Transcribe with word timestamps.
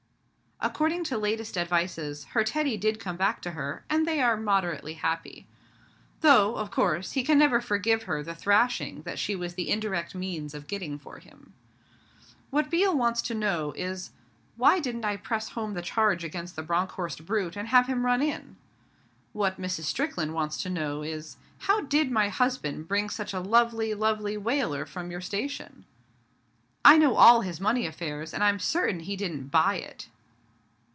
According 0.63 1.05
to 1.05 1.17
latest 1.17 1.57
advices, 1.57 2.23
her 2.35 2.43
Teddy 2.43 2.77
did 2.77 2.99
come 2.99 3.17
back 3.17 3.41
to 3.41 3.51
her, 3.53 3.83
and 3.89 4.05
they 4.05 4.21
are 4.21 4.37
moderately 4.37 4.93
happy. 4.93 5.47
Though, 6.19 6.55
of 6.55 6.69
course, 6.69 7.13
he 7.13 7.23
can 7.23 7.39
never 7.39 7.61
forgive 7.61 8.03
her 8.03 8.21
the 8.21 8.35
thrashing 8.35 9.01
that 9.01 9.17
she 9.17 9.35
was 9.35 9.55
the 9.55 9.71
indirect 9.71 10.13
means 10.13 10.53
of 10.53 10.67
getting 10.67 10.99
for 10.99 11.17
him. 11.17 11.53
What 12.51 12.69
Biel 12.69 12.95
wants 12.95 13.23
to 13.23 13.33
know 13.33 13.71
is, 13.75 14.11
'Why 14.55 14.79
didn't 14.79 15.03
I 15.03 15.17
press 15.17 15.49
home 15.49 15.73
the 15.73 15.81
charge 15.81 16.23
against 16.23 16.55
the 16.55 16.61
Bronckhorst 16.61 17.25
brute, 17.25 17.55
and 17.55 17.69
have 17.69 17.87
him 17.87 18.05
run 18.05 18.21
in?' 18.21 18.55
What 19.33 19.59
Mrs. 19.59 19.85
Strickland 19.85 20.35
wants 20.35 20.61
to 20.61 20.69
know 20.69 21.01
is, 21.01 21.37
'How 21.61 21.81
did 21.81 22.11
my 22.11 22.29
husband 22.29 22.87
bring 22.87 23.09
such 23.09 23.33
a 23.33 23.39
lovely, 23.39 23.95
lovely 23.95 24.37
Waler 24.37 24.85
from 24.85 25.09
your 25.09 25.21
station? 25.21 25.85
I 26.85 26.99
know 26.99 27.15
all 27.15 27.41
his 27.41 27.59
money 27.59 27.87
affairs; 27.87 28.31
and 28.31 28.43
I'm 28.43 28.59
certain 28.59 28.99
he 28.99 29.15
didn't 29.15 29.47
buy 29.49 29.77
it.' 29.77 30.07